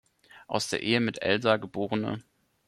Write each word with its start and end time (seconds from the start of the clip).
Aus 0.47 0.67
der 0.69 0.81
Ehe 0.81 0.99
mit 0.99 1.21
Elsa, 1.21 1.57
geb. 1.57 1.77